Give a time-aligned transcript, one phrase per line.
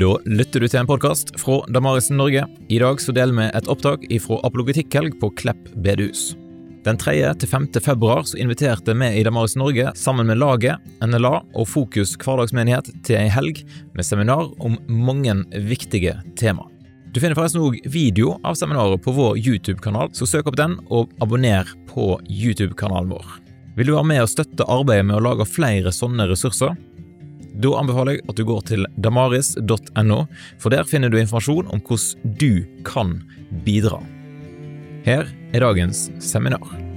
[0.00, 2.46] Da lytter du til en podkast fra Damarisen Norge.
[2.72, 6.30] I dag så deler vi et opptak fra Apologetikhelg på Klepp bedehus.
[6.86, 7.12] Den 3.
[7.42, 7.66] til 5.
[7.84, 13.18] februar så inviterte vi i Damarisen Norge sammen med laget, NLA og Fokus hverdagsmenighet til
[13.20, 13.60] ei helg
[13.92, 15.36] med seminar om mange
[15.68, 16.64] viktige tema.
[17.12, 21.12] Du finner forresten òg video av seminaret på vår YouTube-kanal, så søk opp den og
[21.20, 23.36] abonner på YouTube-kanalen vår.
[23.76, 26.72] Vil du være med og støtte arbeidet med å lage flere sånne ressurser?
[27.54, 30.20] Da anbefaler jeg at du går til damaris.no,
[30.60, 33.18] for der finner du informasjon om hvordan du kan
[33.66, 33.98] bidra.
[35.04, 36.90] Her er dagens seminar.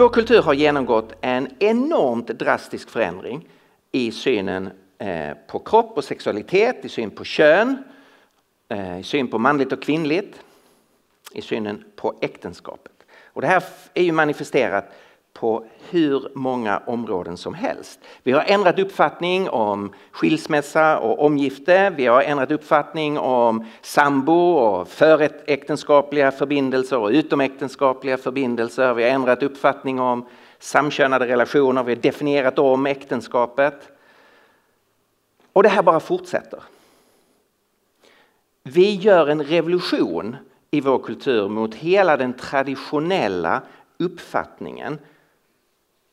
[0.00, 3.48] Vår kultur har genomgått en enormt drastisk förändring
[3.92, 7.82] i synen eh, på kropp och sexualitet, i syn på kön,
[8.70, 10.40] Eh, i syn på manligt och kvinnligt,
[11.32, 12.92] i synen på äktenskapet.
[13.24, 13.62] Och det här
[13.94, 14.84] är ju manifesterat
[15.32, 18.00] på hur många områden som helst.
[18.22, 21.90] Vi har ändrat uppfattning om skilsmässa och omgifte.
[21.90, 28.94] Vi har ändrat uppfattning om sambo och föräktenskapliga förbindelser och utomäktenskapliga förbindelser.
[28.94, 30.26] Vi har ändrat uppfattning om
[30.58, 31.82] samkönade relationer.
[31.82, 33.88] Vi har definierat om äktenskapet.
[35.52, 36.60] Och det här bara fortsätter.
[38.62, 40.36] Vi gör en revolution
[40.70, 43.62] i vår kultur mot hela den traditionella
[43.98, 44.98] uppfattningen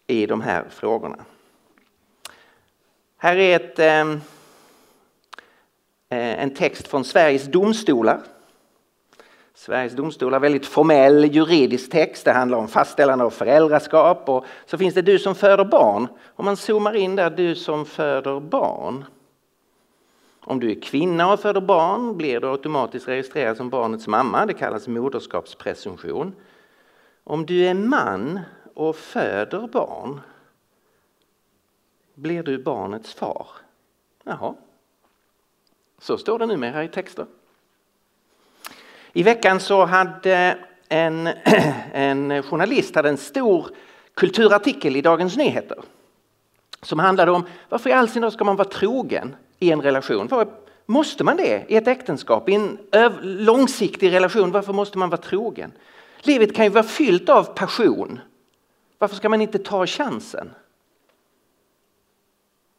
[0.07, 1.17] i de här frågorna.
[3.17, 4.21] Här är ett, ehm,
[6.09, 8.19] eh, en text från Sveriges domstolar.
[9.53, 12.25] Sveriges domstolar, väldigt formell juridisk text.
[12.25, 16.07] Det handlar om fastställande av föräldraskap och så finns det du som föder barn.
[16.35, 19.05] Om man zoomar in där, du som föder barn.
[20.49, 24.45] Om du är kvinna och föder barn blir du automatiskt registrerad som barnets mamma.
[24.45, 26.35] Det kallas moderskapspresumtion.
[27.23, 28.39] Om du är man
[28.73, 30.21] och föder barn
[32.13, 33.47] blir du barnets far.
[34.23, 34.55] Jaha.
[35.99, 37.25] Så står det numera i texter.
[39.13, 40.57] I veckan så hade
[40.89, 41.27] en,
[41.93, 43.67] en journalist hade en stor
[44.13, 45.79] kulturartikel i Dagens Nyheter
[46.81, 50.27] som handlade om varför i all sin ska man vara trogen i en relation?
[50.27, 50.47] Var,
[50.85, 52.77] måste man det i ett äktenskap, i en
[53.21, 54.51] långsiktig relation?
[54.51, 55.71] Varför måste man vara trogen?
[56.21, 58.19] Livet kan ju vara fyllt av passion
[58.97, 60.49] varför ska man inte ta chansen?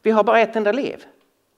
[0.02, 1.04] Vi har bara ett enda liv.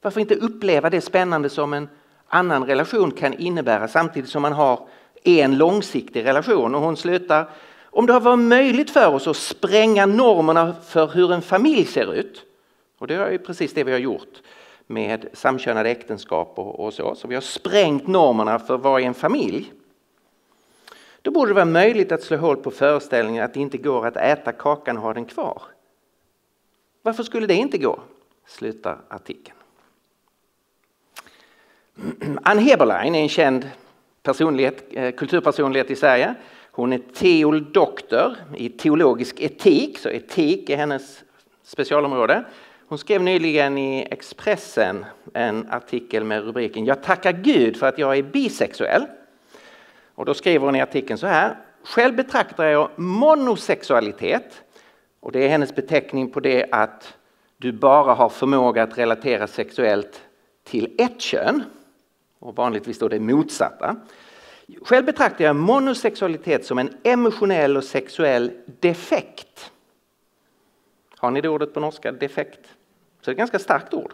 [0.02, 1.88] Varför inte uppleva det spännande som en
[2.28, 4.88] annan relation kan innebära samtidigt som man har
[5.24, 7.50] en långsiktig relation och hon slutar.
[7.82, 12.14] Om det har varit möjligt för oss att spränga normerna för hur en familj ser
[12.14, 12.44] ut
[12.98, 14.42] och det är ju precis det vi har gjort
[14.90, 17.14] med samkönade äktenskap och, och så.
[17.14, 19.72] Så vi har sprängt normerna för vad är en familj.
[21.22, 24.16] Då borde det vara möjligt att slå hål på föreställningen att det inte går att
[24.16, 25.62] äta kakan och ha den kvar.
[27.02, 28.00] Varför skulle det inte gå?
[28.46, 29.56] Slutar artikeln.
[32.42, 33.70] Ann Heberlein är en känd
[34.22, 36.34] personlighet, eh, kulturpersonlighet i Sverige.
[36.70, 41.24] Hon är teol doktor i teologisk etik, så etik är hennes
[41.62, 42.44] specialområde.
[42.90, 48.18] Hon skrev nyligen i Expressen en artikel med rubriken Jag tackar Gud för att jag
[48.18, 49.06] är bisexuell.
[50.14, 51.56] Och då skriver hon i artikeln så här.
[51.84, 54.62] Själv betraktar jag monosexualitet,
[55.20, 57.16] och det är hennes beteckning på det att
[57.56, 60.20] du bara har förmåga att relatera sexuellt
[60.64, 61.62] till ett kön,
[62.38, 63.96] och vanligtvis då det motsatta.
[64.82, 69.72] Själv betraktar jag monosexualitet som en emotionell och sexuell defekt.
[71.16, 72.60] Har ni det ordet på norska, defekt?
[73.20, 74.12] Så det är ett ganska starkt ord.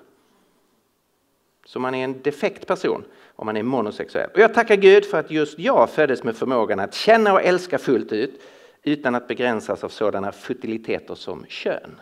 [1.66, 3.04] Så man är en defekt person
[3.36, 4.30] om man är monosexuell.
[4.34, 7.78] Och jag tackar Gud för att just jag föddes med förmågan att känna och älska
[7.78, 8.42] fullt ut
[8.82, 12.00] utan att begränsas av sådana futiliteter som kön.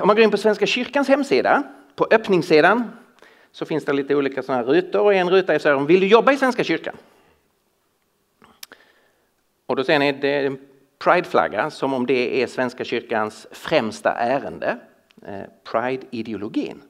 [0.00, 1.62] Om man går in på Svenska kyrkans hemsida,
[1.94, 2.90] på öppningssidan,
[3.52, 6.00] så finns det lite olika sådana här rutor och en ruta är så här, vill
[6.00, 6.96] du jobba i Svenska kyrkan?
[9.66, 10.56] Och då ser ni, det är
[11.04, 14.78] prideflagga som om det är Svenska kyrkans främsta ärende,
[15.26, 16.82] eh, pride-ideologin.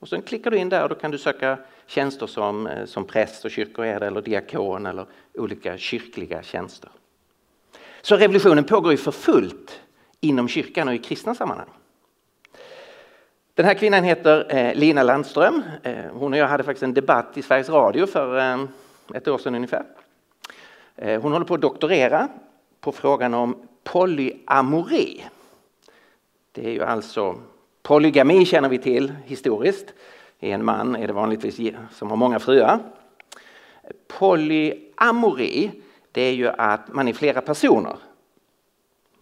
[0.00, 3.04] Och sen klickar du in där och då kan du söka tjänster som, eh, som
[3.04, 6.90] präst och kyrkoherde eller diakon eller olika kyrkliga tjänster.
[8.02, 9.80] Så revolutionen pågår ju för fullt
[10.20, 11.68] inom kyrkan och i kristna sammanhang.
[13.54, 15.62] Den här kvinnan heter eh, Lina Landström.
[16.12, 18.58] Hon och jag hade faktiskt en debatt i Sveriges Radio för
[19.14, 19.84] ett år sedan ungefär.
[20.96, 22.28] Hon håller på att doktorera
[22.86, 25.24] på frågan om polyamori.
[26.52, 27.36] Det är ju alltså
[27.82, 29.92] Polygami känner vi till historiskt.
[30.38, 32.78] En man är det vanligtvis som har många fruar.
[34.08, 35.70] Polyamori,
[36.12, 37.96] det är ju att man är flera personer.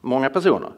[0.01, 0.73] Många personer.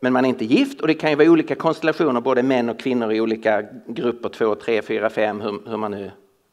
[0.00, 2.80] Men man är inte gift och det kan ju vara olika konstellationer, både män och
[2.80, 6.10] kvinnor i olika grupper, två, tre, fyra, fem, hur, hur man nu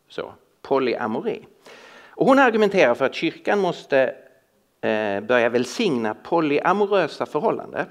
[0.09, 0.33] så.
[0.61, 1.45] Polyamori.
[2.07, 4.15] Och hon argumenterar för att kyrkan måste
[4.87, 7.85] Eh, börjar börja välsigna polyamorösa förhållanden.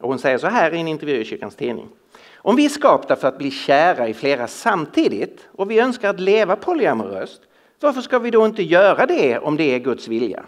[0.00, 1.88] Och hon säger så här i en intervju i Kyrkans Tidning.
[2.36, 6.20] Om vi är skapta för att bli kära i flera samtidigt och vi önskar att
[6.20, 7.42] leva polyamoröst,
[7.80, 10.44] varför ska vi då inte göra det om det är Guds vilja?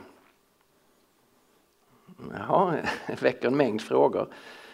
[2.39, 2.75] Jaha,
[3.07, 4.29] det väcker en mängd frågor.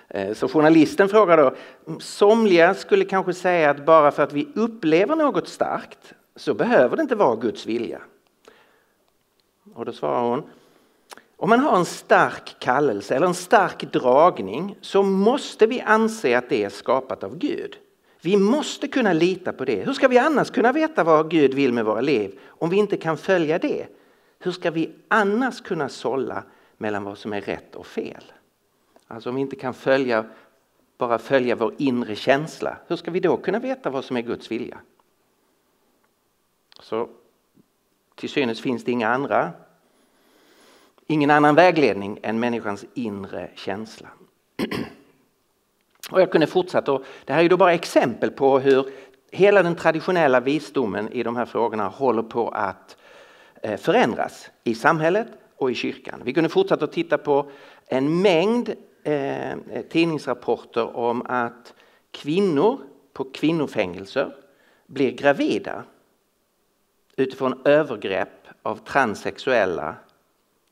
[0.08, 1.54] Eh, så journalisten frågar då,
[2.00, 7.02] somliga skulle kanske säga att bara för att vi upplever något starkt så behöver det
[7.02, 8.00] inte vara Guds vilja.
[9.74, 10.42] Och då svarar hon,
[11.36, 16.48] om man har en stark kallelse eller en stark dragning så måste vi anse att
[16.48, 17.78] det är skapat av Gud.
[18.20, 19.84] Vi måste kunna lita på det.
[19.84, 22.96] Hur ska vi annars kunna veta vad Gud vill med våra liv om vi inte
[22.96, 23.86] kan följa det?
[24.38, 26.44] Hur ska vi annars kunna sålla
[26.76, 28.32] mellan vad som är rätt och fel?
[29.06, 30.24] Alltså om vi inte kan följa,
[30.98, 34.50] bara följa vår inre känsla, hur ska vi då kunna veta vad som är Guds
[34.50, 34.78] vilja?
[36.80, 37.08] Så
[38.14, 39.52] till synes finns det inga andra
[41.06, 44.08] Ingen annan vägledning än människans inre känsla.
[46.10, 46.92] Och jag kunde fortsätta.
[46.92, 48.86] Och det här är då bara exempel på hur
[49.30, 52.96] hela den traditionella visdomen i de här frågorna håller på att
[53.62, 56.22] eh, förändras i samhället och i kyrkan.
[56.24, 57.50] Vi kunde fortsätta att titta på
[57.86, 59.56] en mängd eh,
[59.90, 61.74] tidningsrapporter om att
[62.10, 62.80] kvinnor
[63.12, 64.36] på kvinnofängelser
[64.86, 65.84] blir gravida
[67.16, 69.96] utifrån övergrepp av transsexuella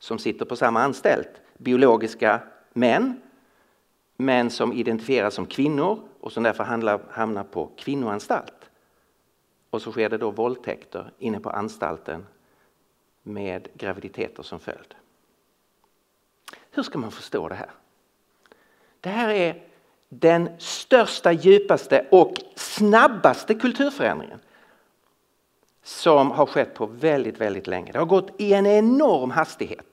[0.03, 1.29] som sitter på samma anstalt.
[1.57, 2.41] Biologiska
[2.73, 3.21] män,
[4.17, 6.63] män som identifieras som kvinnor och som därför
[7.11, 8.69] hamnar på kvinnoanstalt.
[9.69, 12.25] Och så sker det då våldtäkter inne på anstalten
[13.21, 14.95] med graviditeter som följd.
[16.71, 17.71] Hur ska man förstå det här?
[18.99, 19.63] Det här är
[20.09, 24.39] den största, djupaste och snabbaste kulturförändringen
[25.83, 27.91] som har skett på väldigt, väldigt länge.
[27.91, 29.92] Det har gått i en enorm hastighet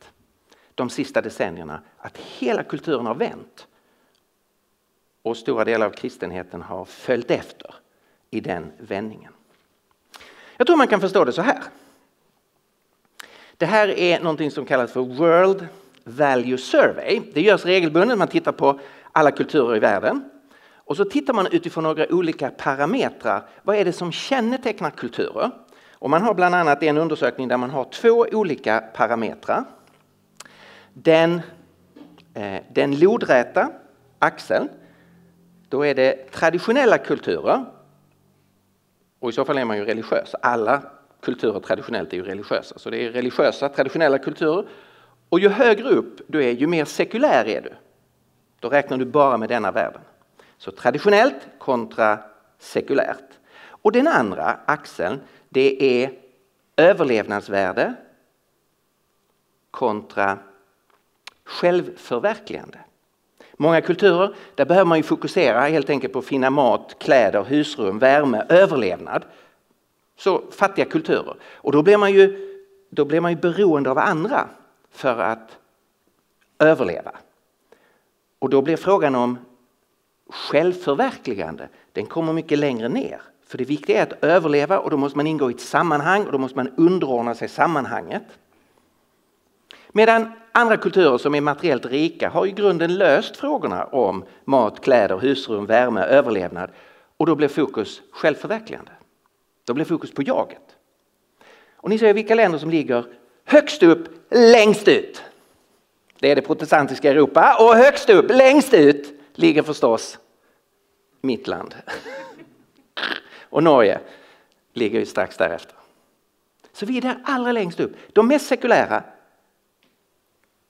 [0.81, 3.67] de sista decennierna att hela kulturen har vänt.
[5.23, 7.75] Och stora delar av kristenheten har följt efter
[8.31, 9.33] i den vändningen.
[10.57, 11.63] Jag tror man kan förstå det så här.
[13.57, 15.67] Det här är någonting som kallas för World
[16.05, 17.21] Value Survey.
[17.35, 18.81] Det görs regelbundet, man tittar på
[19.13, 20.31] alla kulturer i världen.
[20.75, 23.49] Och så tittar man utifrån några olika parametrar.
[23.63, 25.51] Vad är det som kännetecknar kulturer?
[25.93, 29.65] Och man har bland annat en undersökning där man har två olika parametrar.
[30.93, 31.41] Den,
[32.35, 33.73] eh, den lodräta
[34.19, 34.69] axeln,
[35.69, 37.65] då är det traditionella kulturer.
[39.19, 40.35] Och i så fall är man ju religiös.
[40.43, 40.83] Alla
[41.21, 42.79] kulturer traditionellt är ju religiösa.
[42.79, 44.67] Så det är religiösa, traditionella kulturer.
[45.29, 47.73] Och ju högre upp du är, ju mer sekulär är du.
[48.61, 50.01] Då räknar du bara med denna världen.
[50.59, 52.19] Så traditionellt kontra
[52.59, 53.39] sekulärt.
[53.63, 56.13] Och den andra axeln, det är
[56.77, 57.95] överlevnadsvärde
[59.71, 60.39] kontra
[61.51, 62.79] självförverkligande.
[63.57, 67.99] Många kulturer, där behöver man ju fokusera helt enkelt på att finna mat, kläder, husrum,
[67.99, 69.25] värme, överlevnad.
[70.17, 71.35] Så fattiga kulturer.
[71.55, 72.39] Och då blir man ju,
[72.91, 74.49] då blir man ju beroende av andra
[74.91, 75.59] för att
[76.59, 77.13] överleva.
[78.39, 79.39] Och då blir frågan om
[80.29, 83.21] självförverkligande, den kommer mycket längre ner.
[83.47, 86.33] För det viktiga är att överleva och då måste man ingå i ett sammanhang och
[86.33, 88.23] då måste man underordna sig sammanhanget.
[89.93, 95.19] Medan andra kulturer som är materiellt rika har i grunden löst frågorna om mat, kläder,
[95.19, 96.71] husrum, värme, överlevnad
[97.17, 98.91] och då blir fokus självförverkligande.
[99.65, 100.77] Då blir fokus på jaget.
[101.77, 103.05] Och ni ser vilka länder som ligger
[103.45, 105.23] högst upp, längst ut.
[106.19, 110.19] Det är det protestantiska Europa och högst upp, längst ut ligger förstås
[111.21, 111.75] mitt land.
[113.43, 114.01] Och Norge
[114.73, 115.75] ligger ju strax därefter.
[116.73, 117.97] Så vi är där allra längst upp.
[118.13, 119.03] De mest sekulära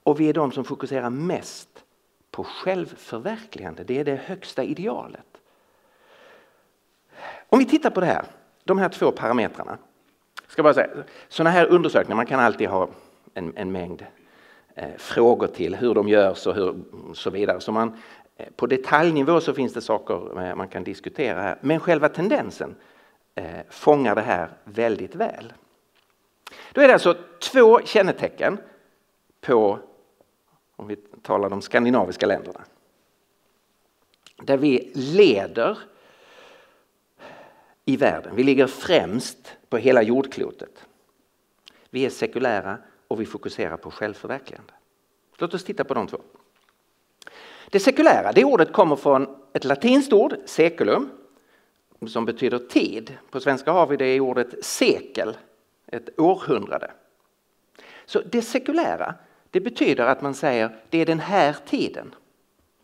[0.03, 1.69] och vi är de som fokuserar mest
[2.31, 3.85] på självförverkligande.
[3.85, 5.27] Det är det högsta idealet.
[7.49, 8.25] Om vi tittar på det här,
[8.65, 9.79] de här två parametrarna.
[10.47, 10.91] Ska bara säga,
[11.29, 12.89] sådana här undersökningar, man kan alltid ha
[13.35, 14.07] en, en mängd
[14.75, 16.75] eh, frågor till hur de görs och hur,
[17.15, 17.61] så vidare.
[17.61, 17.97] Så man,
[18.41, 22.75] Eh, på detaljnivå så finns det saker eh, man kan diskutera här, men själva tendensen
[23.35, 25.53] eh, fångar det här väldigt väl.
[26.73, 27.17] Då är det alltså
[27.53, 28.59] två kännetecken
[29.41, 29.79] på,
[30.81, 32.65] om vi talar de skandinaviska länderna,
[34.37, 35.79] där vi leder
[37.85, 38.37] i världen.
[38.37, 40.87] Vi ligger främst på hela jordklotet.
[41.91, 44.73] Vi är sekulära och vi fokuserar på självförverkligande.
[45.39, 46.21] Låt oss titta på de två.
[47.71, 51.11] Det sekulära, det ordet kommer från ett latinskt ord, seculum,
[52.07, 53.19] som betyder tid.
[53.31, 55.37] På svenska har vi det i ordet sekel,
[55.87, 56.91] ett århundrade.
[58.05, 59.15] Så det sekulära,
[59.51, 62.15] det betyder att man säger det är den här tiden,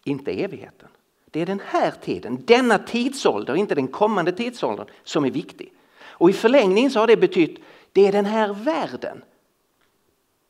[0.04, 0.88] inte evigheten.
[1.30, 5.73] Det är den här tiden, denna tidsålder, inte den kommande tidsåldern, som är viktig.
[5.99, 7.58] Och i förlängningen så har det betytt
[7.92, 9.23] det är den här världen.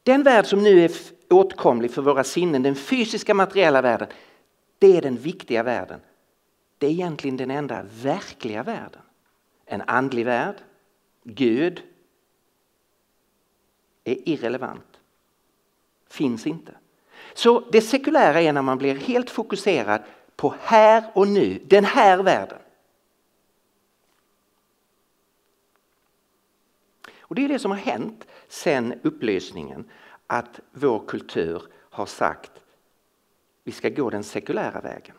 [0.03, 0.91] Den värld som nu är
[1.31, 4.09] åtkomlig för våra sinnen, den fysiska materiella världen,
[4.79, 6.01] det är den viktiga världen.
[6.79, 9.03] Det är egentligen den enda verkliga världen.
[9.65, 10.57] En andlig värld,
[11.25, 11.83] Gud,
[14.05, 14.96] är irrelevant.
[16.17, 16.75] Finns inte.
[17.35, 20.03] Så det sekulära är när man blir helt fokuserad
[20.37, 22.59] på här och nu, den här världen.
[27.21, 29.91] Och det är det som har hänt sedan upplysningen,
[30.27, 32.53] att vår kultur har sagt
[33.65, 35.17] vi ska gå den sekulära vägen.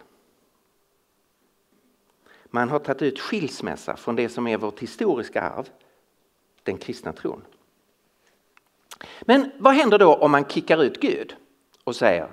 [2.45, 5.69] Man har tagit ut skilsmässa från det som är vårt historiska arv,
[6.63, 7.41] den kristna tron.
[9.21, 11.35] Men vad händer då om man kickar ut Gud
[11.83, 12.27] och säger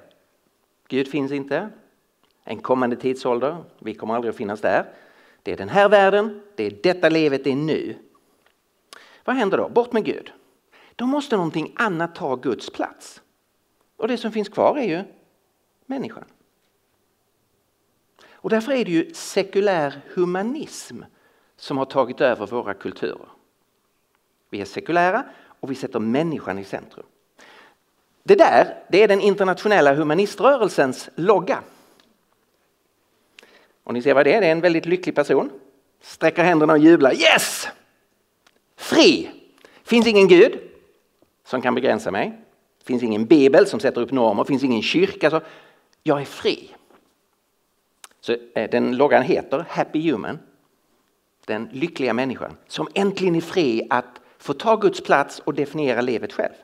[0.88, 1.70] Gud finns inte,
[2.44, 4.92] en kommande tidsålder, vi kommer aldrig att finnas där.
[5.42, 7.96] Det är den här världen, det är detta livet, det är nu.
[9.24, 9.68] Vad händer då?
[9.68, 10.32] Bort med Gud.
[10.96, 13.22] Då måste någonting annat ta Guds plats.
[13.96, 15.04] Och det som finns kvar är ju
[15.86, 16.24] människan.
[18.32, 21.02] Och därför är det ju sekulär humanism
[21.56, 23.28] som har tagit över våra kulturer.
[24.50, 25.24] Vi är sekulära
[25.64, 27.06] och vi sätter människan i centrum.
[28.22, 31.62] Det där det är den internationella humaniströrelsens logga.
[33.84, 35.50] Och ni ser vad det är, det är en väldigt lycklig person.
[36.00, 37.12] Sträcker händerna och jublar.
[37.14, 37.68] Yes!
[38.76, 39.30] Fri!
[39.84, 40.60] Finns ingen Gud
[41.44, 42.38] som kan begränsa mig.
[42.84, 44.44] Finns ingen bibel som sätter upp normer.
[44.44, 45.30] Finns ingen kyrka.
[45.30, 45.40] Så
[46.02, 46.70] jag är fri.
[48.20, 50.38] Så eh, den loggan heter Happy Human.
[51.46, 56.32] Den lyckliga människan som äntligen är fri att få ta Guds plats och definiera livet
[56.32, 56.54] själv.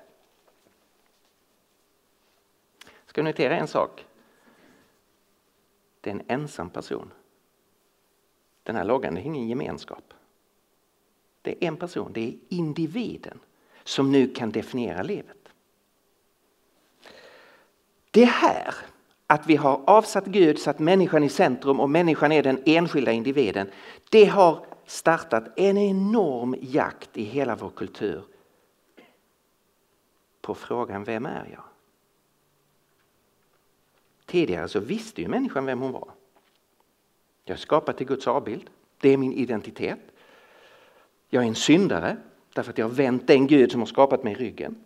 [3.06, 4.06] Ska ni notera en sak?
[6.00, 7.12] Det är en ensam person.
[8.62, 10.14] Den här loggan är ingen gemenskap.
[11.42, 13.40] Det är en person, det är individen
[13.84, 15.49] som nu kan definiera livet.
[18.10, 18.75] Det här
[19.26, 23.70] att vi har avsatt Gud, satt människan i centrum och människan är den enskilda individen.
[24.10, 28.23] Det har startat en enorm jakt i hela vår kultur
[30.40, 31.64] på frågan vem är jag?
[34.26, 36.11] Tidigare så visste ju människan vem hon var.
[37.44, 38.70] Jag är skapad till Guds avbild.
[39.00, 40.00] Det är min identitet.
[41.28, 42.16] Jag är en syndare
[42.54, 44.85] därför att jag har vänt den Gud som har skapat mig i ryggen.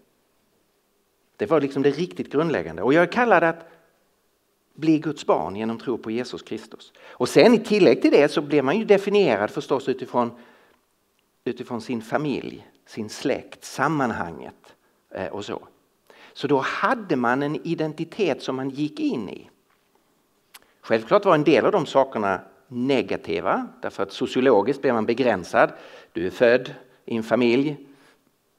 [1.36, 2.82] Det var liksom det riktigt grundläggande.
[2.82, 3.66] Och jag är kallad att
[4.74, 6.92] bli Guds barn genom tro på Jesus Kristus.
[7.02, 10.30] Och sen i tillägg till det så blir man ju definierad förstås utifrån,
[11.44, 14.74] utifrån sin familj, sin släkt, sammanhanget
[15.10, 15.62] eh, och så.
[16.32, 19.50] Så då hade man en identitet som man gick in i.
[20.80, 25.72] Självklart var en del av de sakerna negativa därför att sociologiskt blir man begränsad.
[26.12, 27.76] Du är född i en familj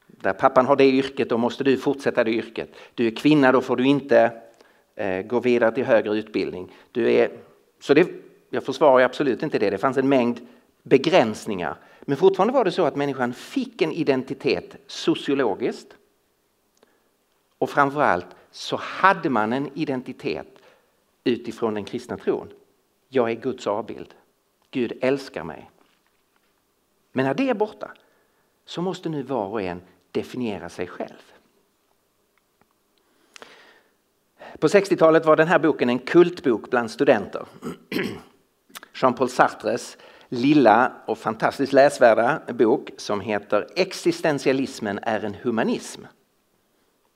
[0.08, 2.76] där pappan har det yrket, då måste du fortsätta det yrket.
[2.94, 4.32] Du är kvinna, då får du inte
[4.96, 6.74] Eh, gå vidare till högre utbildning.
[6.92, 7.32] Du är,
[7.80, 8.10] så det,
[8.50, 10.48] jag försvarar absolut inte det, det fanns en mängd
[10.84, 11.78] begränsningar.
[12.02, 15.98] Men fortfarande var det så att människan fick en identitet sociologiskt.
[17.58, 20.48] Och framförallt så hade man en identitet
[21.24, 22.50] utifrån den kristna tron.
[23.10, 24.14] Jag är Guds avbild.
[24.72, 25.72] Gud älskar mig.
[27.12, 27.92] Men när det är borta
[28.66, 31.35] så måste nu var och en definiera sig själv.
[34.60, 37.46] På 60-talet var den här boken en kultbok bland studenter.
[38.94, 39.98] Jean-Paul Sartres
[40.30, 46.02] lilla och fantastiskt läsvärda bok som heter Existentialismen är en humanism.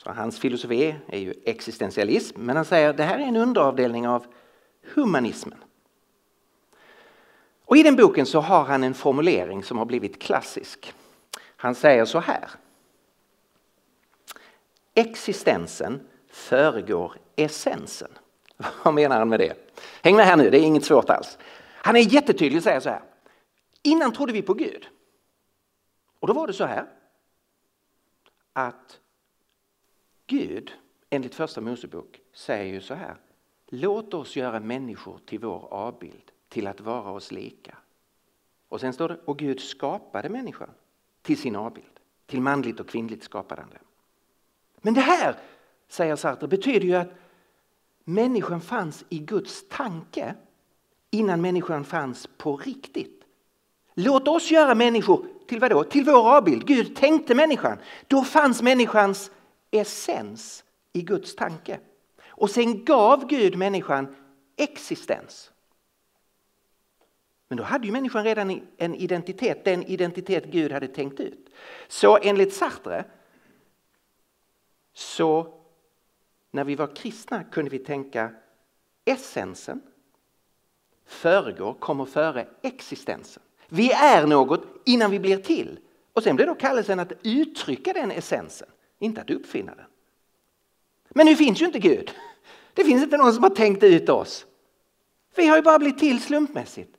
[0.03, 4.25] Så hans filosofi är ju existentialism men han säger det här är en underavdelning av
[4.93, 5.57] humanismen.
[7.65, 10.93] Och I den boken så har han en formulering som har blivit klassisk.
[11.55, 12.49] Han säger så här.
[14.93, 18.11] Existensen föregår essensen.
[18.83, 19.73] Vad menar han med det?
[20.03, 21.37] Häng med här nu, det är inget svårt alls.
[21.71, 23.03] Han är jättetydlig och säger så här.
[23.81, 24.87] Innan trodde vi på Gud.
[26.19, 26.85] Och då var det så här
[28.53, 28.99] att
[30.27, 30.73] Gud
[31.09, 33.15] enligt första Mosebok säger ju så här.
[33.67, 37.77] Låt oss göra människor till vår avbild, till att vara oss lika.
[38.67, 40.69] Och sen står det, och Gud skapade människan
[41.21, 41.85] till sin avbild.
[42.25, 43.79] till manligt och kvinnligt skapade han det.
[44.81, 45.35] Men det här,
[45.89, 47.13] säger Sartre, betyder ju att
[48.03, 50.35] människan fanns i Guds tanke
[51.11, 53.23] innan människan fanns på riktigt.
[53.93, 55.83] Låt oss göra människor till vadå?
[55.83, 56.67] Till vår avbild.
[56.67, 57.77] Gud tänkte människan.
[58.07, 59.31] Då fanns människans
[59.71, 61.79] essens i Guds tanke.
[62.27, 64.15] Och sen gav Gud människan
[64.57, 65.51] existens.
[67.47, 71.49] Men då hade ju människan redan en identitet, den identitet Gud hade tänkt ut.
[71.87, 73.05] Så enligt Sartre,
[74.93, 75.58] så
[76.51, 78.31] när vi var kristna kunde vi tänka
[79.05, 79.81] essensen
[81.05, 83.43] föregår, kommer före existensen.
[83.69, 85.79] Vi är något innan vi blir till.
[86.13, 89.85] Och sen blir då kallelsen att uttrycka den essensen, inte att uppfinna den.
[91.09, 92.11] Men nu finns ju inte Gud.
[92.73, 94.45] Det finns inte någon som har tänkt ut oss.
[95.35, 96.97] Vi har ju bara blivit till slumpmässigt.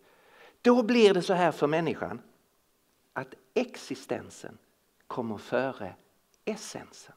[0.63, 2.23] Då blir det så här för människan
[3.13, 4.59] att existensen
[5.07, 5.95] kommer före
[6.45, 7.15] essensen.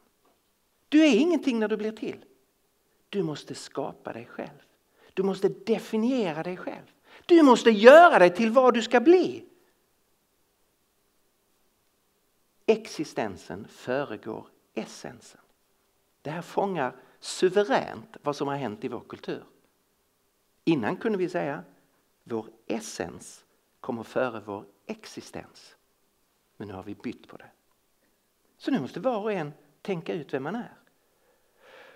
[0.93, 2.25] Du är ingenting när du blir till.
[3.09, 4.63] Du måste skapa dig själv.
[5.13, 6.85] Du måste definiera dig själv.
[7.25, 9.45] Du måste göra dig till vad du ska bli.
[12.65, 15.41] Existensen föregår essensen.
[16.21, 19.43] Det här fångar suveränt vad som har hänt i vår kultur.
[20.63, 21.63] Innan kunde vi säga
[22.23, 23.45] vår essens
[23.79, 25.75] kommer före vår existens.
[26.57, 27.51] Men nu har vi bytt på det.
[28.57, 30.82] Så nu måste var och en tänka ut vem man är.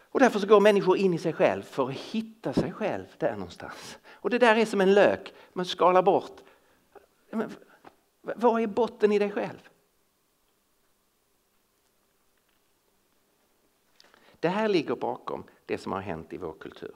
[0.10, 3.32] Och därför så går människor in i sig själv för att hitta sig själv där
[3.32, 3.98] någonstans.
[4.08, 6.42] Och det där är som en lök, man skalar bort.
[7.30, 7.52] Men,
[8.22, 9.70] vad är botten i dig själv?
[14.40, 16.96] Det här ligger bakom det som har hänt i vår kultur.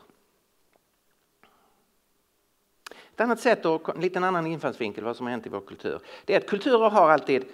[3.14, 6.00] Ett annat sätt och en liten annan infallsvinkel vad som har hänt i vår kultur.
[6.26, 7.46] Det är att kulturer har alltid,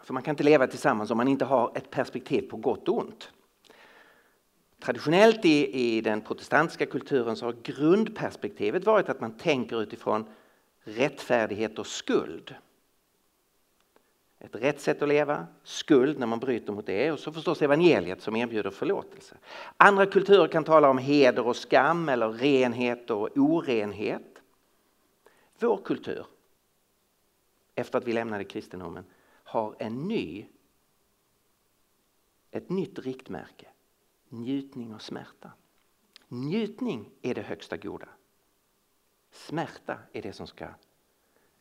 [0.00, 2.98] för man kan inte leva tillsammans om man inte har ett perspektiv på gott och
[2.98, 3.30] ont.
[4.82, 10.24] Traditionellt i, i den protestantiska kulturen så har grundperspektivet varit att man tänker utifrån
[10.80, 12.54] rättfärdighet och skuld.
[14.38, 18.22] Ett rätt sätt att leva, skuld när man bryter mot det och så förstås evangeliet
[18.22, 19.36] som erbjuder förlåtelse.
[19.76, 24.42] Andra kulturer kan tala om heder och skam eller renhet och orenhet.
[25.58, 26.26] Vår kultur,
[27.74, 29.04] efter att vi lämnade kristendomen,
[29.44, 30.46] har en ny,
[32.50, 33.71] ett nytt riktmärke
[34.32, 35.52] njutning och smärta.
[36.28, 38.08] Njutning är det högsta goda.
[39.30, 40.68] Smärta är det som ska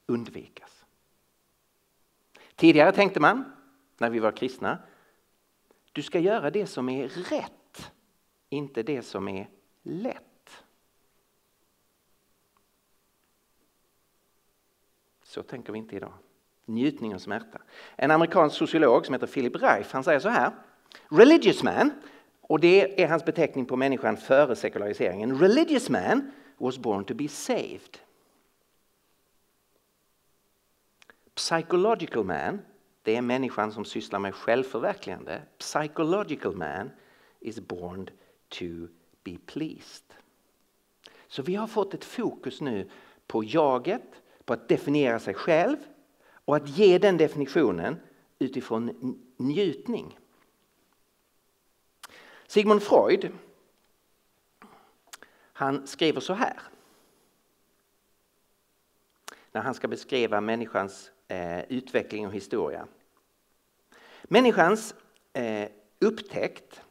[0.05, 0.85] undvikas.
[2.55, 3.43] Tidigare tänkte man,
[3.97, 4.77] när vi var kristna,
[5.91, 7.91] du ska göra det som är rätt,
[8.49, 9.49] inte det som är
[9.81, 10.63] lätt.
[15.23, 16.13] Så tänker vi inte idag.
[16.65, 17.61] Njutning och smärta.
[17.95, 20.51] En amerikansk sociolog som heter Philip Reif han säger så här.
[21.09, 21.91] Religious man
[22.51, 25.39] och det är hans beteckning på människan före sekulariseringen.
[25.39, 27.97] Religious man was born to be saved.
[31.35, 32.61] Psychological man,
[33.03, 35.41] det är människan som sysslar med självförverkligande.
[35.57, 36.89] Psychological man
[37.39, 38.09] is born
[38.49, 38.65] to
[39.23, 40.13] be pleased.
[41.27, 42.89] Så vi har fått ett fokus nu
[43.27, 45.77] på jaget, på att definiera sig själv
[46.45, 47.95] och att ge den definitionen
[48.39, 50.17] utifrån njutning.
[52.51, 53.31] Sigmund Freud
[55.53, 56.59] han skriver så här.
[59.51, 62.87] När han ska beskriva människans eh, utveckling och historia.
[64.23, 64.95] Människans
[65.33, 66.81] eh, upptäckt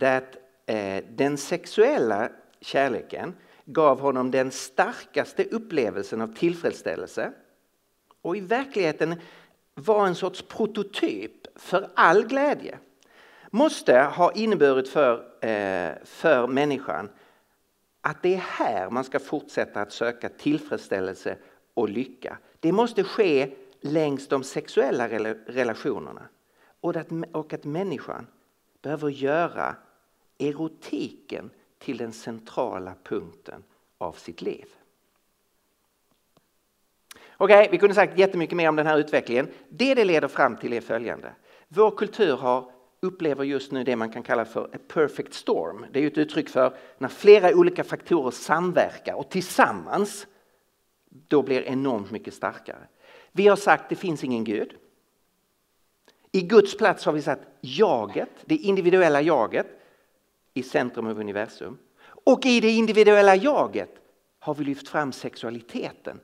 [0.00, 7.32] att eh, den sexuella kärleken gav honom den starkaste upplevelsen av tillfredsställelse
[8.22, 9.20] och i verkligheten
[9.74, 12.78] var en sorts prototyp för all glädje
[13.54, 17.08] måste ha inneburit för, eh, för människan
[18.00, 21.36] att det är här man ska fortsätta att söka tillfredsställelse
[21.74, 22.38] och lycka.
[22.60, 25.08] Det måste ske längs de sexuella
[25.46, 26.28] relationerna
[26.80, 28.26] och att, och att människan
[28.82, 29.76] behöver göra
[30.38, 33.62] erotiken till den centrala punkten
[33.98, 34.66] av sitt liv.
[37.36, 39.48] Okej, okay, vi kunde sagt jättemycket mer om den här utvecklingen.
[39.68, 41.32] Det det leder fram till är följande.
[41.68, 42.73] Vår kultur har
[43.04, 45.86] upplever just nu det man kan kalla för a perfect storm.
[45.92, 50.26] Det är ett uttryck för när flera olika faktorer samverkar och tillsammans
[51.28, 52.88] då blir enormt mycket starkare.
[53.32, 54.76] Vi har sagt det finns ingen Gud.
[56.32, 59.66] I Guds plats har vi satt jaget, det individuella jaget
[60.54, 61.78] i centrum av universum.
[62.06, 63.90] Och i det individuella jaget
[64.38, 66.20] har vi lyft fram sexualiteten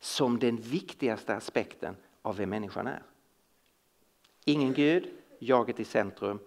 [0.00, 3.02] som den viktigaste aspekten av vem människan är.
[4.44, 5.10] Ingen Gud,
[5.46, 6.38] jaget i centrum.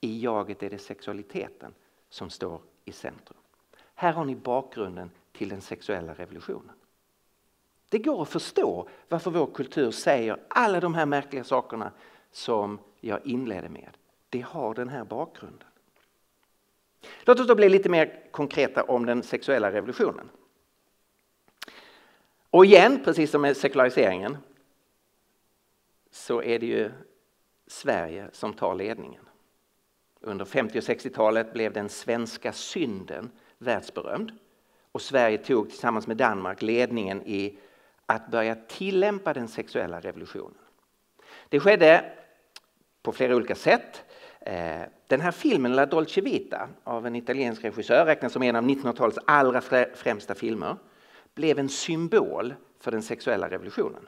[0.00, 1.74] I jaget är det sexualiteten
[2.08, 3.38] som står i centrum.
[3.94, 6.74] Här har ni bakgrunden till den sexuella revolutionen.
[7.88, 11.92] Det går att förstå varför vår kultur säger alla de här märkliga sakerna
[12.30, 13.96] som jag inledde med.
[14.28, 15.68] Det har den här bakgrunden.
[17.24, 20.28] Låt oss då bli lite mer konkreta om den sexuella revolutionen.
[22.50, 24.36] Och igen, precis som med sekulariseringen,
[26.10, 26.90] så är det ju
[27.72, 29.24] Sverige som tar ledningen.
[30.20, 34.32] Under 50 och 60-talet blev den svenska synden världsberömd
[34.92, 37.58] och Sverige tog tillsammans med Danmark ledningen i
[38.06, 40.58] att börja tillämpa den sexuella revolutionen.
[41.48, 42.12] Det skedde
[43.02, 44.04] på flera olika sätt.
[44.40, 48.64] Eh, den här filmen La Dolce Vita av en italiensk regissör räknas som en av
[48.64, 49.60] 1900-talets allra
[49.94, 50.76] främsta filmer
[51.34, 54.06] blev en symbol för den sexuella revolutionen.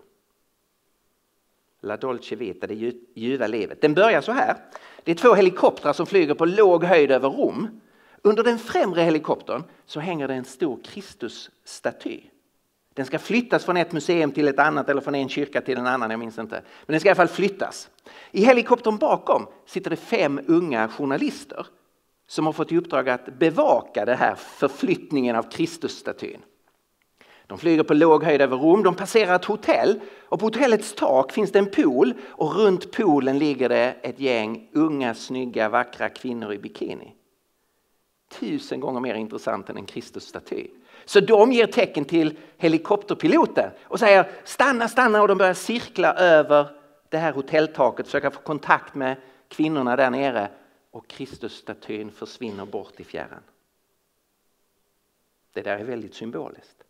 [1.84, 3.80] La Dolce Vita, det ljuva livet.
[3.80, 4.56] Den börjar så här.
[5.04, 7.80] Det är två helikoptrar som flyger på låg höjd över Rom.
[8.22, 12.20] Under den främre helikoptern så hänger det en stor Kristusstaty.
[12.94, 15.86] Den ska flyttas från ett museum till ett annat eller från en kyrka till en
[15.86, 16.62] annan, jag minns inte.
[16.86, 17.90] Men den ska i alla fall flyttas.
[18.30, 21.66] I helikoptern bakom sitter det fem unga journalister
[22.26, 26.40] som har fått i uppdrag att bevaka den här förflyttningen av Kristusstatyn.
[27.46, 31.32] De flyger på låg höjd över Rom, de passerar ett hotell och på hotellets tak
[31.32, 36.52] finns det en pool och runt poolen ligger det ett gäng unga, snygga, vackra kvinnor
[36.52, 37.14] i bikini.
[38.40, 40.68] Tusen gånger mer intressant än en Kristusstaty.
[41.04, 46.68] Så de ger tecken till helikopterpiloten och säger stanna, stanna och de börjar cirkla över
[47.08, 49.16] det här hotelltaket, försöka få kontakt med
[49.48, 50.50] kvinnorna där nere
[50.90, 53.42] och Kristusstatyn försvinner bort i fjärran.
[55.52, 56.84] Det där är väldigt symboliskt.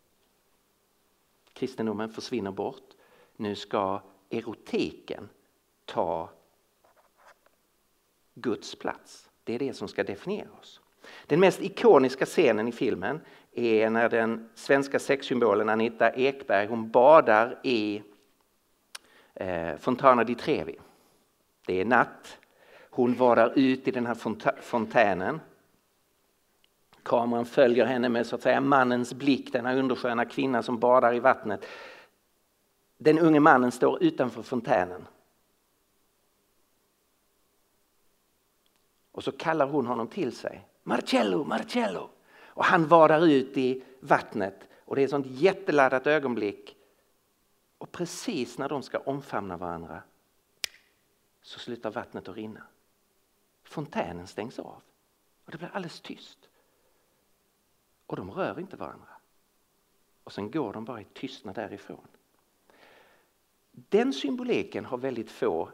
[1.54, 2.94] Kristendomen försvinner bort.
[3.36, 5.28] Nu ska erotiken
[5.84, 6.30] ta
[8.34, 9.30] Guds plats.
[9.44, 10.80] Det är det som ska definiera oss.
[11.26, 13.20] Den mest ikoniska scenen i filmen
[13.52, 18.02] är när den svenska sexsymbolen Anita Ekberg hon badar i
[19.34, 20.78] eh, Fontana di Trevi.
[21.66, 22.38] Det är natt.
[22.90, 24.16] Hon vadar ut i den här
[24.60, 25.40] fontänen.
[27.04, 31.20] Kameran följer henne med så att säga mannens blick, denna undersköna kvinna som badar i
[31.20, 31.66] vattnet.
[32.96, 35.06] Den unge mannen står utanför fontänen.
[39.12, 40.68] Och så kallar hon honom till sig.
[40.82, 42.10] Marcello, Marcello!
[42.46, 46.76] Och han vadar ut i vattnet och det är ett sånt jätteladdat ögonblick.
[47.78, 50.02] Och precis när de ska omfamna varandra
[51.42, 52.62] så slutar vattnet att rinna.
[53.64, 54.82] Fontänen stängs av
[55.44, 56.48] och det blir alldeles tyst.
[58.06, 59.08] Och de rör inte varandra.
[60.24, 62.06] Och sen går de bara i tystnad därifrån.
[63.70, 65.68] Den symboliken har väldigt få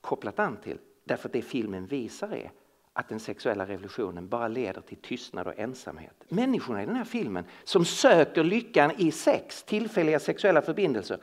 [0.00, 2.50] kopplat an till därför att det filmen visar är
[2.92, 6.24] att den sexuella revolutionen bara leder till tystnad och ensamhet.
[6.28, 11.18] Människorna i den här filmen som söker lyckan i sex, tillfälliga sexuella förbindelser,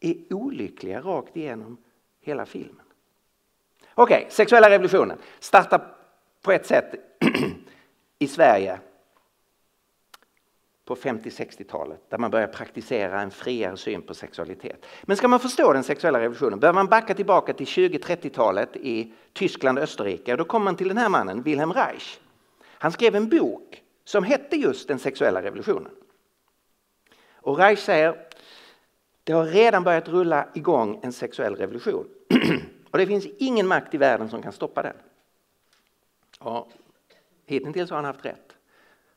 [0.00, 1.76] är olyckliga rakt igenom
[2.20, 2.86] hela filmen.
[3.94, 5.94] Okej, okay, sexuella revolutionen startar
[6.42, 6.94] på ett sätt
[8.18, 8.80] i Sverige
[10.92, 14.86] på 50-60-talet där man börjar praktisera en friare syn på sexualitet.
[15.02, 19.78] Men ska man förstå den sexuella revolutionen behöver man backa tillbaka till 20-30-talet i Tyskland
[19.78, 20.36] och Österrike.
[20.36, 22.20] Då kommer man till den här mannen, Wilhelm Reich.
[22.64, 25.92] Han skrev en bok som hette just den sexuella revolutionen.
[27.34, 28.28] Och Reich säger
[29.24, 32.08] det har redan börjat rulla igång en sexuell revolution.
[32.90, 34.96] och det finns ingen makt i världen som kan stoppa den.
[36.38, 36.72] Och
[37.46, 38.51] hittills har han haft rätt.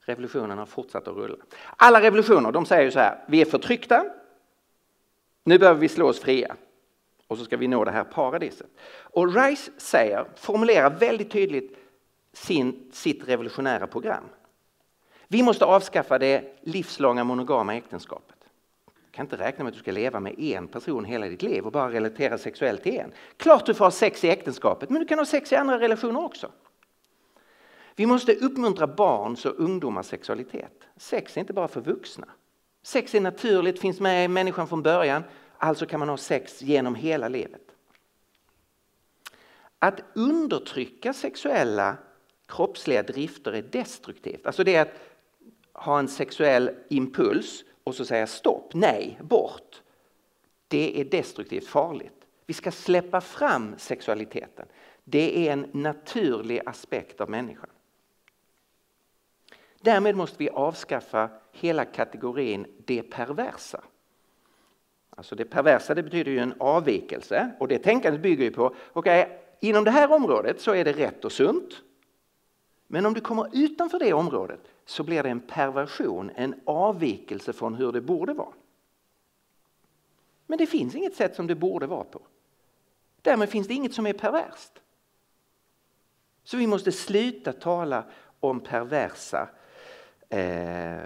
[0.05, 1.35] Revolutionen har fortsatt att rulla.
[1.77, 4.05] Alla revolutioner de säger så här, vi är förtryckta,
[5.43, 6.55] nu behöver vi slå oss fria
[7.27, 8.67] och så ska vi nå det här paradiset.
[8.87, 11.77] Och Rice säger, formulerar väldigt tydligt
[12.33, 14.23] sin, sitt revolutionära program.
[15.27, 18.35] Vi måste avskaffa det livslånga monogama äktenskapet.
[18.85, 21.65] Du kan inte räkna med att du ska leva med en person hela ditt liv
[21.65, 23.11] och bara relatera sexuellt till en.
[23.37, 26.23] Klart du får ha sex i äktenskapet men du kan ha sex i andra relationer
[26.23, 26.51] också.
[27.95, 30.83] Vi måste uppmuntra barns och ungdomars sexualitet.
[30.97, 32.27] Sex är inte bara för vuxna.
[32.83, 35.23] Sex är naturligt, finns med i människan från början.
[35.57, 37.61] Alltså kan man ha sex genom hela livet.
[39.79, 41.97] Att undertrycka sexuella
[42.45, 44.45] kroppsliga drifter är destruktivt.
[44.45, 44.93] Alltså det är att
[45.73, 49.81] ha en sexuell impuls och så säga stopp, nej, bort.
[50.67, 52.25] Det är destruktivt farligt.
[52.45, 54.65] Vi ska släppa fram sexualiteten.
[55.03, 57.69] Det är en naturlig aspekt av människan.
[59.85, 63.83] Därmed måste vi avskaffa hela kategorin det perversa.
[65.09, 69.25] Alltså det perversa det betyder ju en avvikelse och det tänkandet bygger ju på, okay,
[69.59, 71.81] inom det här området så är det rätt och sunt.
[72.87, 77.75] Men om du kommer utanför det området så blir det en perversion, en avvikelse från
[77.75, 78.53] hur det borde vara.
[80.47, 82.21] Men det finns inget sätt som det borde vara på.
[83.21, 84.71] Därmed finns det inget som är perverst.
[86.43, 88.03] Så vi måste sluta tala
[88.39, 89.49] om perversa
[90.35, 91.03] eh,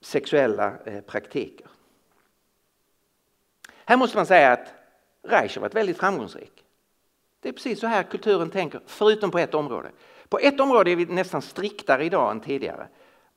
[0.00, 1.66] sexuella eh, praktiker.
[3.84, 4.74] Här måste man säga att
[5.22, 6.64] Reich har varit väldigt framgångsrik.
[7.40, 9.90] Det är precis så här kulturen tänker, förutom på ett område.
[10.28, 12.88] På ett område är vi nästan striktare idag än tidigare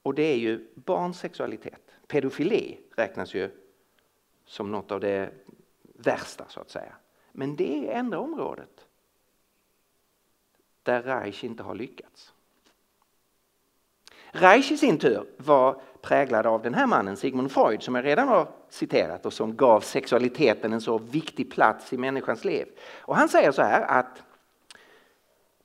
[0.02, 1.82] och det är ju barnsexualitet.
[2.08, 3.52] Pedofili räknas ju
[4.46, 5.32] som något av det
[5.84, 6.96] värsta så att säga.
[7.32, 8.88] Men det är enda området
[10.84, 12.34] där Reich inte har lyckats.
[14.36, 18.28] Reich i sin tur var präglad av den här mannen, Sigmund Freud, som jag redan
[18.28, 22.66] har citerat och som gav sexualiteten en så viktig plats i människans liv.
[23.00, 24.24] Och han säger så här att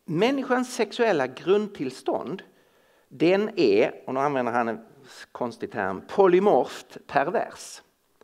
[0.04, 2.42] människans sexuella grundtillstånd
[3.08, 4.80] den är, och nu använder han en
[5.32, 7.82] konstig term, polymorft pervers.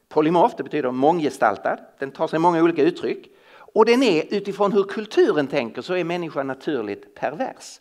[0.08, 3.30] Polymorf det betyder månggestaltad, den tar sig många olika uttryck.
[3.56, 7.80] Och den är utifrån hur kulturen tänker så är människan naturligt pervers.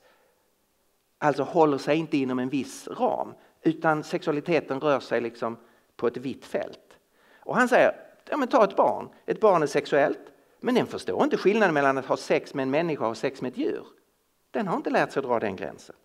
[1.23, 5.57] Alltså håller sig inte inom en viss ram utan sexualiteten rör sig liksom
[5.95, 6.97] på ett vitt fält.
[7.39, 7.95] Och han säger,
[8.29, 10.19] ja men ta ett barn, ett barn är sexuellt
[10.59, 13.51] men den förstår inte skillnaden mellan att ha sex med en människa och sex med
[13.51, 13.85] ett djur.
[14.51, 15.95] Den har inte lärt sig att dra den gränsen.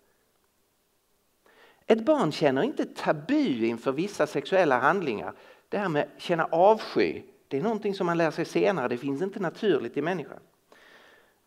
[1.85, 5.33] Ett barn känner inte tabu inför vissa sexuella handlingar.
[5.69, 8.97] Det här med att känna avsky, det är någonting som man lär sig senare, det
[8.97, 10.39] finns inte naturligt i människan.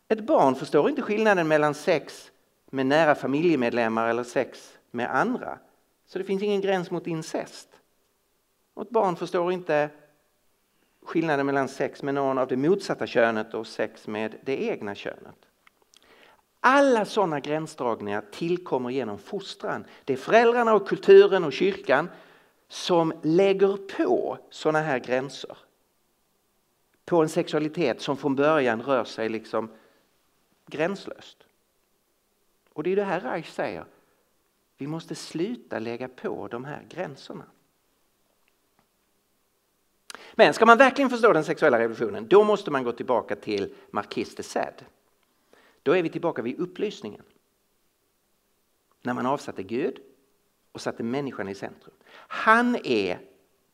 [0.09, 2.32] Ett barn förstår inte skillnaden mellan sex
[2.75, 5.59] med nära familjemedlemmar eller sex med andra.
[6.07, 7.69] Så det finns ingen gräns mot incest.
[8.75, 9.91] Och ett barn förstår inte
[11.05, 15.37] skillnaden mellan sex med någon av det motsatta könet och sex med det egna könet.
[16.61, 19.85] Alla sådana gränsdragningar tillkommer genom fostran.
[20.05, 22.09] Det är föräldrarna och kulturen och kyrkan
[22.69, 25.57] som lägger på sådana här gränser.
[27.05, 29.71] På en sexualitet som från början rör sig liksom
[30.67, 31.47] gränslöst.
[32.73, 33.85] Och det är det här Reich säger.
[34.77, 37.45] Vi måste sluta lägga på de här gränserna.
[40.35, 44.35] Men ska man verkligen förstå den sexuella revolutionen då måste man gå tillbaka till Marquis
[44.35, 44.85] de Sade.
[45.83, 47.23] Då är vi tillbaka vid upplysningen.
[49.03, 49.99] När man avsatte Gud
[50.73, 51.95] och satte människan i centrum.
[52.15, 53.19] Han är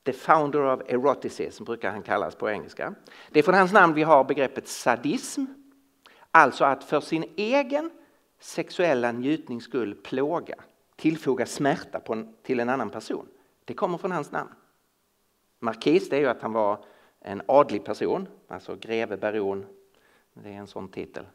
[0.04, 2.94] the founder of eroticism, brukar han kallas på engelska.
[3.30, 5.44] Det är från hans namn vi har begreppet sadism.
[6.30, 7.90] Alltså att för sin egen
[8.38, 10.54] sexuella njutnings skull plåga,
[10.96, 13.28] tillfoga smärta en, till en annan person.
[13.64, 14.50] Det kommer från hans namn.
[15.58, 16.84] Markis det är ju att han var
[17.20, 19.66] en adlig person, alltså greve, baron.
[20.34, 21.26] Det är en sån titel.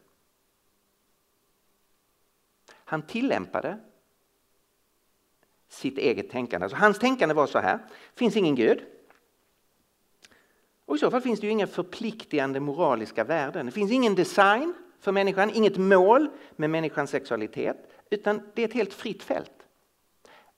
[2.69, 3.79] Han tillämpade
[5.67, 6.63] sitt eget tänkande.
[6.63, 7.79] Alltså hans tänkande var så här,
[8.15, 8.85] finns ingen Gud.
[10.85, 13.65] Och i så fall finns det ju inga förpliktigande moraliska värden.
[13.65, 17.77] Det finns ingen design för människan, inget mål med människans sexualitet,
[18.09, 19.67] utan det är ett helt fritt fält.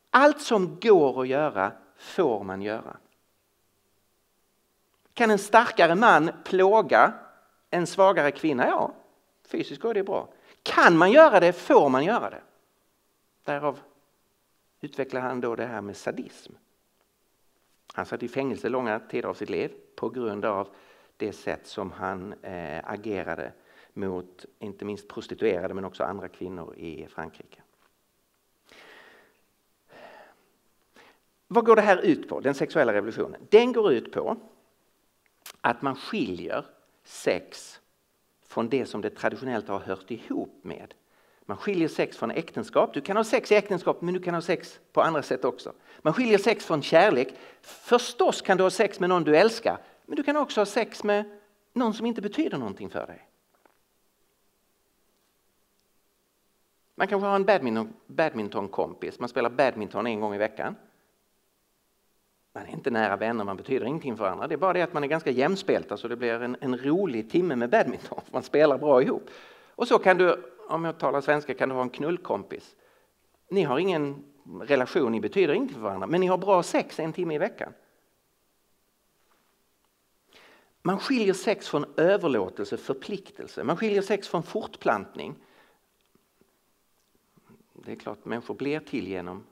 [0.10, 2.98] Allt som går att göra får man göra.
[5.14, 7.14] Kan en starkare man plåga
[7.70, 8.68] en svagare kvinna?
[8.68, 8.94] Ja,
[9.48, 10.34] fysiskt går det bra.
[10.64, 12.42] Kan man göra det får man göra det.
[13.44, 13.80] Därav
[14.82, 16.54] utvecklar han då det här med sadism.
[17.94, 20.68] Han satt i fängelse långa tider av sitt liv på grund av
[21.18, 23.52] det sätt som han eh, agerade
[23.96, 27.62] mot inte minst prostituerade men också andra kvinnor i Frankrike.
[31.48, 33.42] Vad går det här ut på, den sexuella revolutionen?
[33.50, 34.38] Den går ut på
[35.62, 36.66] att man skiljer
[37.04, 37.80] sex
[38.48, 40.94] från det som det traditionellt har hört ihop med.
[41.46, 42.94] Man skiljer sex från äktenskap.
[42.94, 45.74] Du kan ha sex i äktenskap men du kan ha sex på andra sätt också.
[46.02, 47.34] Man skiljer sex från kärlek.
[47.62, 51.04] Förstås kan du ha sex med någon du älskar men du kan också ha sex
[51.04, 51.40] med
[51.74, 53.28] någon som inte betyder någonting för dig.
[56.96, 60.76] Man kanske har en badminton, badmintonkompis, man spelar badminton en gång i veckan.
[62.54, 64.48] Man är inte nära vänner, man betyder ingenting för varandra.
[64.48, 67.32] Det är bara det att man är ganska jämspelta så det blir en, en rolig
[67.32, 68.22] timme med badminton.
[68.32, 69.30] Man spelar bra ihop.
[69.76, 72.76] Och så kan du, om jag talar svenska, kan du ha en knullkompis.
[73.50, 74.24] Ni har ingen
[74.62, 77.74] relation, ni betyder ingenting för varandra, men ni har bra sex en timme i veckan.
[80.82, 83.64] Man skiljer sex från överlåtelse, förpliktelse.
[83.64, 85.36] Man skiljer sex från fortplantning.
[87.86, 89.44] Det är klart, människor blir till genom,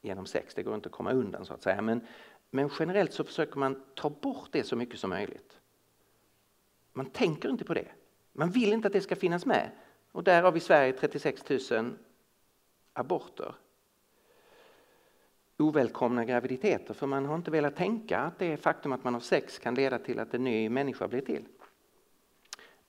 [0.00, 1.82] genom sex, det går inte att komma undan så att säga.
[1.82, 2.00] Men
[2.54, 5.60] Men generellt så försöker man ta bort det så mycket som möjligt.
[6.92, 7.88] Man tänker inte på det.
[8.32, 9.70] Man vill inte att det ska finnas med.
[10.12, 11.98] Och där har vi i Sverige 36 000
[12.92, 13.54] aborter.
[15.58, 19.58] Ovälkomna graviditeter, för man har inte velat tänka att det faktum att man har sex
[19.58, 21.44] kan leda till att en ny människa blir till.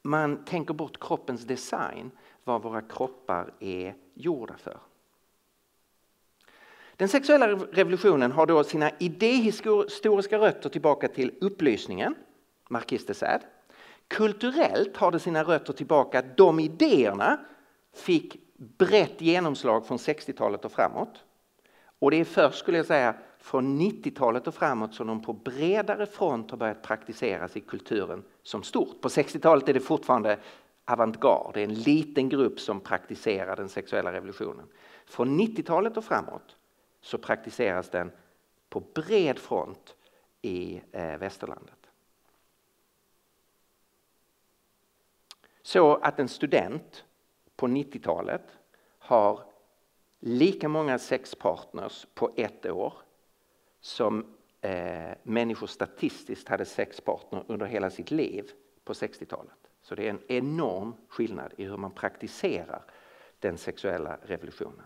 [0.02, 2.12] Man tänker bort kroppens design,
[2.44, 4.78] vad våra kroppar är gjorda för.
[6.96, 12.16] Den sexuella revolutionen har då sina idéhistoriska rötter tillbaka till upplysningen,
[12.70, 13.44] Marquis de Sade.
[14.08, 17.40] Kulturellt har det sina rötter tillbaka att de idéerna
[17.94, 21.24] fick brett genomslag från 60-talet och framåt.
[22.00, 26.06] Och det är först, skulle jag säga, från 90-talet och framåt som de på bredare
[26.06, 29.02] front har börjat praktiseras i kulturen som stort.
[29.02, 30.40] På 60-talet är det fortfarande
[30.86, 34.68] avantgarde, det är en liten grupp som praktiserar den sexuella revolutionen.
[35.06, 36.56] Från 90-talet och framåt
[37.02, 38.12] så praktiseras den
[38.70, 39.96] på bred front
[40.42, 41.90] i eh, västerlandet.
[45.62, 47.06] Så att en student
[47.56, 48.58] på 90-talet
[49.00, 49.44] har
[50.20, 52.94] lika många sexpartners på ett år
[53.80, 58.52] som eh, människor statistiskt hade sexpartner under hela sitt liv
[58.84, 59.73] på 60-talet.
[59.84, 62.82] Så det är en enorm skillnad i hur man praktiserar
[63.40, 64.86] den sexuella revolutionen.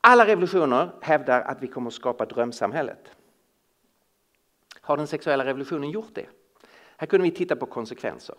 [0.00, 3.10] Alla revolutioner hävdar att vi kommer att skapa drömsamhället.
[4.80, 6.26] Har den sexuella revolutionen gjort det?
[6.96, 8.36] Här kunde vi titta på konsekvenser.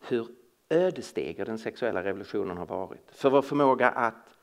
[0.00, 0.28] Hur
[0.68, 4.36] ödesdiger den sexuella revolutionen har varit för vår förmåga att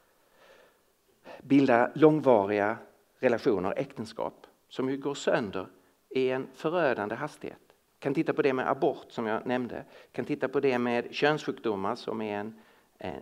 [1.42, 2.78] bilda långvariga
[3.20, 5.68] relationer, äktenskap, som ju går sönder
[6.10, 7.63] i en förödande hastighet.
[8.04, 11.96] Kan titta på det med abort som jag nämnde, kan titta på det med könssjukdomar
[11.96, 12.54] som är en,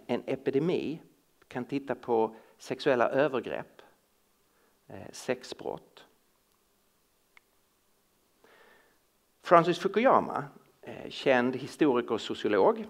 [0.06, 1.02] en epidemi,
[1.48, 3.82] kan titta på sexuella övergrepp,
[4.88, 6.06] eh, sexbrott.
[9.42, 10.46] Francis Fukuyama,
[10.82, 12.86] eh, känd historiker och sociolog,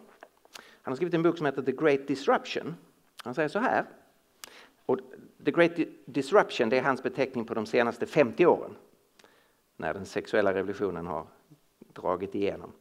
[0.56, 2.76] han har skrivit en bok som heter The Great Disruption.
[3.24, 3.86] Han säger så här,
[4.86, 5.00] och
[5.46, 8.76] The Great Disruption det är hans beteckning på de senaste 50 åren
[9.78, 11.28] när den sexuella revolutionen har
[11.94, 12.72] dragit igenom.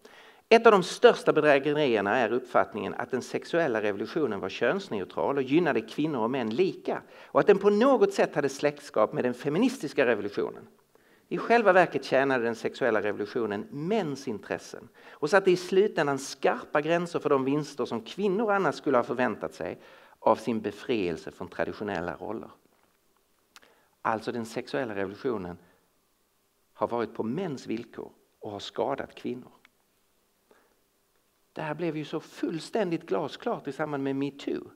[0.53, 5.81] Ett av de största bedrägerierna är uppfattningen att den sexuella revolutionen var könsneutral och gynnade
[5.81, 10.07] kvinnor och män lika och att den på något sätt hade släktskap med den feministiska
[10.07, 10.67] revolutionen.
[11.29, 17.19] I själva verket tjänade den sexuella revolutionen mäns intressen och satte i slutändan skarpa gränser
[17.19, 19.81] för de vinster som kvinnor annars skulle ha förväntat sig
[20.19, 22.51] av sin befrielse från traditionella roller.
[24.03, 25.59] Alltså den sexuella revolutionen
[26.73, 29.53] har varit på mäns villkor och har skadat kvinnor.
[31.53, 34.71] Det här blev ju så fullständigt glasklart i samband med metoo.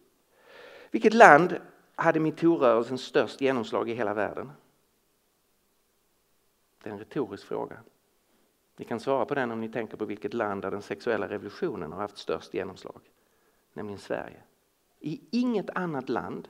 [0.91, 1.61] Vilket land
[1.95, 4.53] hade metoo-rörelsen störst genomslag i hela världen?
[6.83, 7.81] Det är en retorisk fråga.
[8.77, 11.93] Ni kan svara på den om ni tänker på vilket land där den sexuella revolutionen
[11.93, 13.01] har haft störst genomslag,
[13.73, 14.43] nämligen Sverige.
[15.01, 16.49] I inget annat land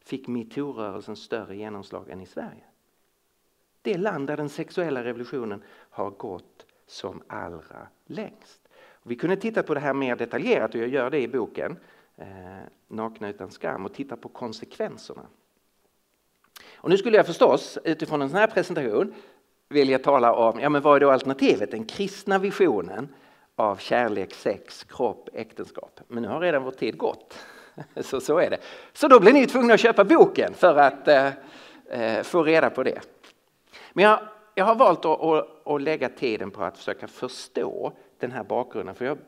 [0.00, 2.64] fick metoo-rörelsen större genomslag än i Sverige.
[3.86, 8.68] Det land där den sexuella revolutionen har gått som allra längst.
[9.02, 11.78] Vi kunde titta på det här mer detaljerat och jag gör det i boken
[12.16, 12.26] eh,
[12.88, 15.22] Nakna utan skam och titta på konsekvenserna.
[16.74, 19.14] Och nu skulle jag förstås utifrån en sån här presentation
[19.68, 21.70] vilja tala om, ja men vad är då alternativet?
[21.70, 23.08] Den kristna visionen
[23.56, 26.00] av kärlek, sex, kropp, äktenskap.
[26.08, 27.38] Men nu har redan vår tid gått.
[28.00, 28.58] Så, så är det.
[28.92, 31.30] Så då blir ni tvungna att köpa boken för att eh,
[31.90, 33.15] eh, få reda på det.
[33.96, 34.20] Men jag,
[34.54, 38.94] jag har valt att, att, att lägga tiden på att försöka förstå den här bakgrunden.
[38.94, 39.18] För jag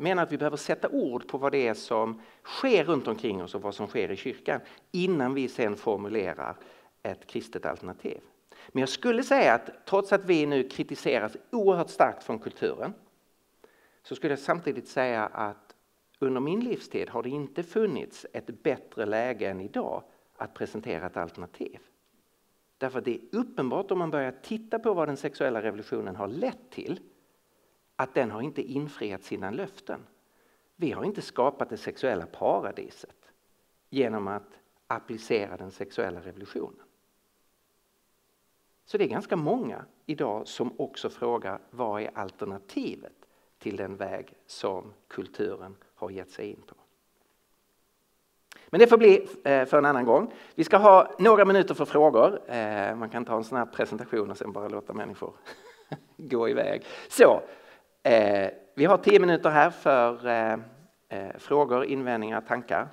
[0.00, 3.54] menar att vi behöver sätta ord på vad det är som sker runt omkring oss
[3.54, 4.60] och vad som sker i kyrkan
[4.90, 6.56] innan vi sen formulerar
[7.02, 8.20] ett kristet alternativ.
[8.68, 12.94] Men jag skulle säga att trots att vi nu kritiseras oerhört starkt från kulturen
[14.02, 15.74] så skulle jag samtidigt säga att
[16.18, 20.02] under min livstid har det inte funnits ett bättre läge än idag
[20.36, 21.78] att presentera ett alternativ.
[22.78, 26.28] Därför att det är uppenbart om man börjar titta på vad den sexuella revolutionen har
[26.28, 27.00] lett till
[27.96, 30.06] att den har inte infriat sina löften.
[30.76, 33.32] Vi har inte skapat det sexuella paradiset
[33.90, 36.86] genom att applicera den sexuella revolutionen.
[38.84, 44.34] Så det är ganska många idag som också frågar vad är alternativet till den väg
[44.46, 46.74] som kulturen har gett sig in på.
[48.70, 50.32] Men det får bli eh, för en annan gång.
[50.54, 52.40] Vi ska ha några minuter för frågor.
[52.46, 55.32] Eh, man kan ta en sån här presentation och sen bara låta människor
[56.16, 56.84] gå iväg.
[57.08, 57.40] Så,
[58.02, 60.18] eh, vi har tio minuter här för
[61.38, 62.88] frågor, invändningar, tankar.